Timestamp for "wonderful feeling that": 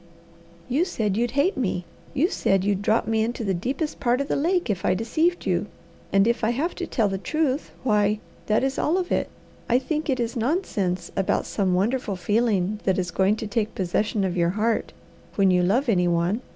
11.75-12.97